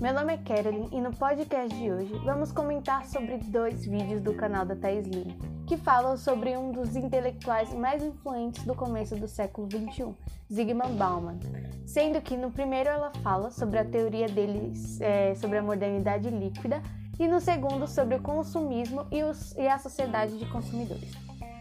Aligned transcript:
Meu 0.00 0.12
nome 0.12 0.34
é 0.34 0.38
Carolyn 0.38 0.88
e 0.92 1.00
no 1.00 1.14
podcast 1.14 1.74
de 1.76 1.90
hoje 1.90 2.12
vamos 2.24 2.50
comentar 2.50 3.06
sobre 3.06 3.38
dois 3.38 3.86
vídeos 3.86 4.20
do 4.20 4.34
canal 4.34 4.66
da 4.66 4.74
Thais 4.74 5.06
Lima, 5.06 5.34
que 5.66 5.76
falam 5.76 6.16
sobre 6.16 6.56
um 6.56 6.72
dos 6.72 6.96
intelectuais 6.96 7.72
mais 7.72 8.02
influentes 8.02 8.64
do 8.64 8.74
começo 8.74 9.14
do 9.14 9.28
século 9.28 9.68
XXI, 9.70 10.14
Zygmunt 10.52 10.96
Bauman. 10.96 11.38
Sendo 11.86 12.20
que 12.20 12.36
no 12.36 12.50
primeiro 12.50 12.90
ela 12.90 13.12
fala 13.22 13.50
sobre 13.50 13.78
a 13.78 13.84
teoria 13.84 14.28
dele 14.28 14.72
é, 15.00 15.34
sobre 15.36 15.58
a 15.58 15.62
modernidade 15.62 16.28
líquida 16.28 16.82
e 17.18 17.28
no 17.28 17.40
segundo 17.40 17.86
sobre 17.86 18.16
o 18.16 18.22
consumismo 18.22 19.06
e, 19.12 19.22
os, 19.22 19.54
e 19.56 19.66
a 19.68 19.78
sociedade 19.78 20.36
de 20.38 20.46
consumidores. 20.46 21.12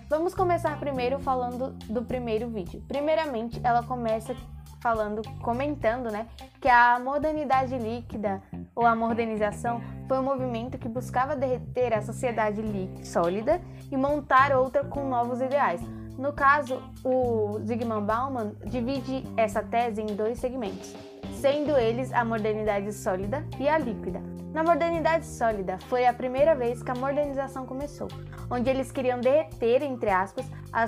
Vamos 0.09 0.33
começar 0.33 0.79
primeiro 0.79 1.19
falando 1.19 1.71
do 1.87 2.03
primeiro 2.03 2.49
vídeo. 2.49 2.83
Primeiramente, 2.87 3.59
ela 3.63 3.83
começa 3.83 4.35
falando, 4.83 5.21
comentando, 5.39 6.11
né, 6.11 6.27
que 6.59 6.67
a 6.67 6.99
modernidade 6.99 7.77
líquida 7.77 8.43
ou 8.75 8.85
a 8.85 8.93
modernização 8.93 9.81
foi 10.09 10.19
um 10.19 10.23
movimento 10.23 10.77
que 10.77 10.89
buscava 10.89 11.37
derreter 11.37 11.93
a 11.93 12.01
sociedade 12.01 12.61
sólida 13.01 13.61
e 13.89 13.95
montar 13.95 14.51
outra 14.51 14.83
com 14.83 15.07
novos 15.07 15.39
ideais. 15.39 15.79
No 16.17 16.33
caso, 16.33 16.83
o 17.03 17.59
Zygmunt 17.65 18.05
Bauman 18.05 18.53
divide 18.65 19.23
essa 19.37 19.63
tese 19.63 20.01
em 20.01 20.07
dois 20.07 20.37
segmentos, 20.37 20.93
sendo 21.39 21.77
eles 21.77 22.11
a 22.11 22.25
modernidade 22.25 22.91
sólida 22.91 23.43
e 23.57 23.69
a 23.69 23.77
líquida. 23.77 24.21
Na 24.53 24.63
modernidade 24.63 25.25
sólida, 25.25 25.79
foi 25.87 26.05
a 26.05 26.13
primeira 26.13 26.53
vez 26.53 26.83
que 26.83 26.91
a 26.91 26.95
modernização 26.95 27.65
começou, 27.65 28.07
onde 28.51 28.69
eles 28.69 28.91
queriam 28.91 29.19
derreter, 29.19 29.81
entre 29.81 30.11
aspas, 30.11 30.45
a, 30.73 30.87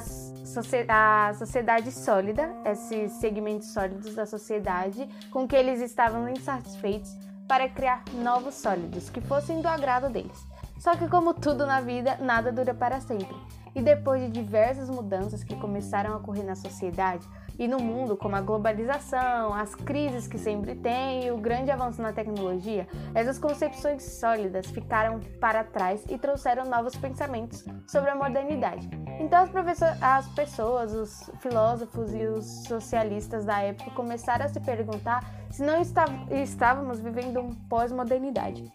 sociedade 1.34 1.92
sólida, 1.92 2.50
esses 2.66 3.14
segmentos 3.14 3.72
sólidos 3.72 4.16
da 4.16 4.26
sociedade, 4.26 5.08
com 5.30 5.48
que 5.48 5.56
eles 5.56 5.80
estavam 5.80 6.28
insatisfeitos, 6.28 7.16
para 7.48 7.70
criar 7.70 8.04
novos 8.16 8.56
sólidos 8.56 9.10
que 9.12 9.22
fossem 9.22 9.62
do 9.62 9.68
agrado 9.68 10.10
deles. 10.10 10.48
Só 10.80 10.96
que, 10.96 11.08
como 11.08 11.34
tudo 11.34 11.66
na 11.66 11.80
vida, 11.80 12.18
nada 12.20 12.52
dura 12.52 12.74
para 12.74 13.00
sempre. 13.00 13.36
E 13.76 13.82
depois 13.82 14.22
de 14.22 14.30
diversas 14.30 14.90
mudanças 14.90 15.44
que 15.44 15.56
começaram 15.58 16.14
a 16.14 16.18
ocorrer 16.18 16.46
na 16.46 16.56
sociedade, 16.56 17.28
e 17.58 17.68
no 17.68 17.80
mundo, 17.80 18.18
como 18.18 18.36
a 18.36 18.42
globalização, 18.42 19.54
as 19.54 19.74
crises 19.74 20.28
que 20.28 20.38
sempre 20.38 20.76
tem 20.76 21.26
e 21.26 21.32
o 21.32 21.38
grande 21.38 21.72
avanço 21.72 22.02
na 22.02 22.12
tecnologia, 22.12 22.88
essas 23.14 23.38
concepções 23.38 24.04
sólidas 24.04 24.66
ficaram 24.68 25.20
para 25.40 25.64
trás 25.64 26.04
e 26.10 26.18
trouxeram 26.18 26.66
novos 26.66 26.96
pensamentos 26.96 27.64
sobre 27.88 28.10
a 28.10 28.16
modernidade. 28.16 28.90
Então 29.20 29.44
as, 29.44 29.82
as 30.02 30.28
pessoas, 30.30 30.94
os 30.94 31.32
filósofos 31.40 32.14
e 32.14 32.26
os 32.26 32.46
socialistas 32.68 33.46
da 33.46 33.62
época 33.62 33.92
começaram 33.92 34.46
a 34.46 34.50
se 34.50 34.60
perguntar 34.60 35.24
se 35.50 35.64
não 35.64 35.82
estávamos 35.82 37.00
vivendo 37.00 37.40
um 37.40 37.54
pós-modernidade. 37.54 38.70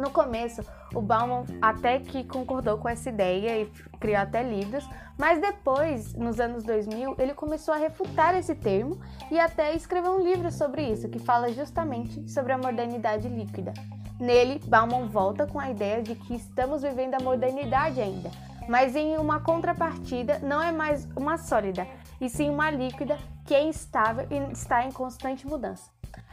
No 0.00 0.10
começo, 0.10 0.62
o 0.94 1.02
Bauman 1.02 1.44
até 1.60 2.00
que 2.00 2.24
concordou 2.24 2.78
com 2.78 2.88
essa 2.88 3.10
ideia 3.10 3.60
e 3.60 3.66
criou 4.00 4.16
até 4.16 4.42
livros, 4.42 4.88
mas 5.18 5.38
depois, 5.38 6.14
nos 6.14 6.40
anos 6.40 6.64
2000, 6.64 7.16
ele 7.18 7.34
começou 7.34 7.74
a 7.74 7.76
refutar 7.76 8.34
esse 8.34 8.54
termo 8.54 8.98
e 9.30 9.38
até 9.38 9.74
escreveu 9.74 10.12
um 10.12 10.22
livro 10.22 10.50
sobre 10.50 10.90
isso, 10.90 11.10
que 11.10 11.18
fala 11.18 11.52
justamente 11.52 12.26
sobre 12.30 12.54
a 12.54 12.56
modernidade 12.56 13.28
líquida. 13.28 13.74
Nele, 14.18 14.58
Bauman 14.64 15.06
volta 15.06 15.46
com 15.46 15.60
a 15.60 15.70
ideia 15.70 16.02
de 16.02 16.14
que 16.14 16.34
estamos 16.34 16.80
vivendo 16.80 17.16
a 17.16 17.22
modernidade 17.22 18.00
ainda, 18.00 18.30
mas 18.66 18.96
em 18.96 19.18
uma 19.18 19.40
contrapartida 19.40 20.38
não 20.38 20.62
é 20.62 20.72
mais 20.72 21.06
uma 21.14 21.36
sólida, 21.36 21.86
e 22.18 22.30
sim 22.30 22.48
uma 22.48 22.70
líquida 22.70 23.18
que 23.44 23.54
é 23.54 23.62
instável 23.62 24.26
e 24.30 24.52
está 24.52 24.82
em 24.82 24.92
constante 24.92 25.46
mudança. 25.46 25.90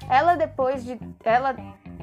Ela 0.10 0.36
depois 0.36 0.86
de 0.86 0.98
ela 1.26 1.54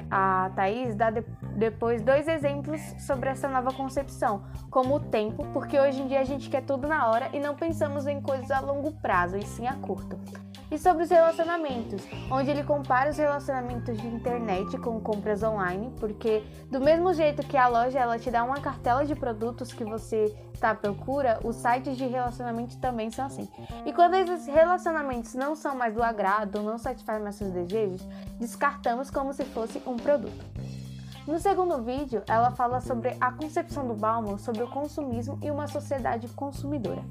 a 0.09 0.51
Thaís 0.55 0.95
dá 0.95 1.09
de, 1.09 1.23
depois 1.55 2.01
dois 2.01 2.27
exemplos 2.27 2.81
sobre 2.99 3.29
essa 3.29 3.47
nova 3.47 3.71
concepção, 3.71 4.43
como 4.69 4.95
o 4.95 4.99
tempo, 4.99 5.45
porque 5.53 5.79
hoje 5.79 6.01
em 6.01 6.07
dia 6.07 6.19
a 6.19 6.25
gente 6.25 6.49
quer 6.49 6.61
tudo 6.61 6.87
na 6.87 7.09
hora 7.09 7.29
e 7.33 7.39
não 7.39 7.55
pensamos 7.55 8.05
em 8.07 8.21
coisas 8.21 8.51
a 8.51 8.59
longo 8.59 8.91
prazo, 8.91 9.37
e 9.37 9.43
sim 9.43 9.67
a 9.67 9.73
curto 9.75 10.19
e 10.71 10.77
sobre 10.77 11.03
os 11.03 11.09
relacionamentos, 11.09 12.03
onde 12.29 12.49
ele 12.49 12.63
compara 12.63 13.09
os 13.09 13.17
relacionamentos 13.17 13.97
de 13.97 14.07
internet 14.07 14.77
com 14.79 14.99
compras 14.99 15.43
online, 15.43 15.93
porque 15.99 16.43
do 16.71 16.79
mesmo 16.79 17.13
jeito 17.13 17.45
que 17.45 17.55
a 17.55 17.67
loja 17.67 17.99
ela 17.99 18.17
te 18.17 18.31
dá 18.31 18.43
uma 18.43 18.59
cartela 18.59 19.05
de 19.05 19.15
produtos 19.15 19.71
que 19.71 19.83
você 19.83 20.35
está 20.53 20.71
à 20.71 20.75
procura, 20.75 21.39
os 21.43 21.55
sites 21.57 21.97
de 21.97 22.05
relacionamento 22.05 22.77
também 22.77 23.11
são 23.11 23.25
assim. 23.25 23.47
E 23.85 23.93
quando 23.93 24.15
esses 24.15 24.47
relacionamentos 24.47 25.33
não 25.35 25.55
são 25.55 25.75
mais 25.75 25.93
do 25.93 26.01
agrado, 26.01 26.61
não 26.61 26.77
satisfazem 26.77 27.23
nossos 27.23 27.49
desejos, 27.51 28.01
descartamos 28.39 29.09
como 29.09 29.33
se 29.33 29.45
fosse 29.45 29.81
um 29.85 29.97
produto. 29.97 30.43
No 31.27 31.39
segundo 31.39 31.81
vídeo, 31.81 32.21
ela 32.27 32.51
fala 32.51 32.79
sobre 32.79 33.17
a 33.19 33.31
concepção 33.31 33.87
do 33.87 33.95
Bauman 33.95 34.37
sobre 34.37 34.61
o 34.61 34.67
consumismo 34.67 35.39
e 35.41 35.49
uma 35.49 35.65
sociedade 35.65 36.27
consumidora. 36.29 37.01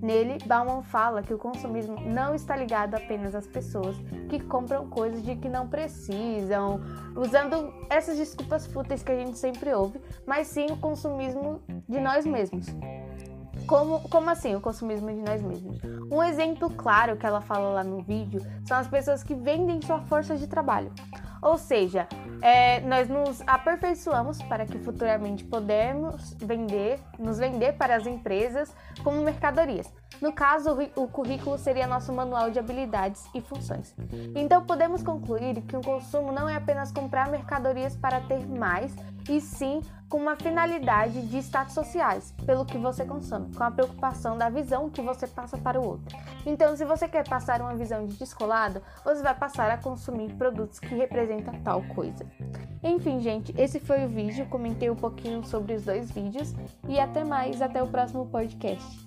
Nele, 0.00 0.38
Bauman 0.46 0.82
fala 0.82 1.20
que 1.20 1.34
o 1.34 1.38
consumismo 1.38 1.96
não 2.00 2.32
está 2.32 2.54
ligado 2.54 2.94
apenas 2.94 3.34
às 3.34 3.44
pessoas 3.44 3.96
que 4.28 4.38
compram 4.38 4.88
coisas 4.88 5.20
de 5.20 5.34
que 5.34 5.48
não 5.48 5.66
precisam, 5.66 6.80
usando 7.16 7.74
essas 7.90 8.16
desculpas 8.16 8.68
fúteis 8.68 9.02
que 9.02 9.10
a 9.10 9.16
gente 9.16 9.36
sempre 9.36 9.74
ouve, 9.74 10.00
mas 10.24 10.46
sim 10.46 10.66
o 10.70 10.76
consumismo 10.76 11.60
de 11.88 11.98
nós 11.98 12.24
mesmos. 12.24 12.66
Como, 13.66 14.08
como 14.08 14.30
assim 14.30 14.54
o 14.54 14.60
consumismo 14.60 15.08
de 15.08 15.22
nós 15.22 15.42
mesmos? 15.42 15.80
Um 16.08 16.22
exemplo 16.22 16.70
claro 16.70 17.16
que 17.16 17.26
ela 17.26 17.40
fala 17.40 17.70
lá 17.70 17.82
no 17.82 18.00
vídeo 18.00 18.40
são 18.64 18.76
as 18.76 18.86
pessoas 18.86 19.24
que 19.24 19.34
vendem 19.34 19.82
sua 19.82 19.98
força 20.02 20.36
de 20.36 20.46
trabalho. 20.46 20.92
Ou 21.42 21.58
seja, 21.58 22.08
é, 22.42 22.80
nós 22.80 23.08
nos 23.08 23.42
aperfeiçoamos 23.46 24.42
para 24.42 24.66
que 24.66 24.78
futuramente 24.78 25.44
podemos 25.44 26.34
vender, 26.34 27.00
nos 27.18 27.38
vender 27.38 27.74
para 27.74 27.96
as 27.96 28.06
empresas 28.06 28.74
como 29.02 29.22
mercadorias. 29.22 29.92
No 30.20 30.32
caso, 30.32 30.76
o 30.94 31.06
currículo 31.06 31.58
seria 31.58 31.86
nosso 31.86 32.12
manual 32.12 32.50
de 32.50 32.58
habilidades 32.58 33.24
e 33.34 33.40
funções. 33.40 33.94
Então, 34.34 34.64
podemos 34.64 35.02
concluir 35.02 35.60
que 35.62 35.76
o 35.76 35.80
consumo 35.80 36.32
não 36.32 36.48
é 36.48 36.56
apenas 36.56 36.90
comprar 36.90 37.30
mercadorias 37.30 37.96
para 37.96 38.20
ter 38.20 38.46
mais, 38.46 38.94
e 39.28 39.40
sim 39.40 39.82
com 40.08 40.18
uma 40.18 40.36
finalidade 40.36 41.20
de 41.26 41.38
status 41.38 41.74
sociais, 41.74 42.32
pelo 42.44 42.64
que 42.64 42.78
você 42.78 43.04
consome, 43.04 43.52
com 43.54 43.64
a 43.64 43.70
preocupação 43.70 44.38
da 44.38 44.48
visão 44.48 44.88
que 44.88 45.02
você 45.02 45.26
passa 45.26 45.58
para 45.58 45.80
o 45.80 45.84
outro. 45.84 46.16
Então, 46.44 46.76
se 46.76 46.84
você 46.84 47.08
quer 47.08 47.28
passar 47.28 47.60
uma 47.60 47.74
visão 47.74 48.06
de 48.06 48.16
descolado, 48.16 48.80
você 49.04 49.22
vai 49.22 49.34
passar 49.34 49.70
a 49.70 49.76
consumir 49.76 50.32
produtos 50.34 50.78
que 50.78 50.94
representam 50.94 51.60
tal 51.62 51.82
coisa. 51.94 52.24
Enfim, 52.82 53.20
gente, 53.20 53.52
esse 53.58 53.80
foi 53.80 54.04
o 54.04 54.08
vídeo. 54.08 54.46
Comentei 54.46 54.88
um 54.88 54.96
pouquinho 54.96 55.44
sobre 55.44 55.74
os 55.74 55.84
dois 55.84 56.10
vídeos 56.10 56.54
e 56.88 57.00
até 57.00 57.24
mais, 57.24 57.60
até 57.60 57.82
o 57.82 57.88
próximo 57.88 58.26
podcast. 58.26 59.06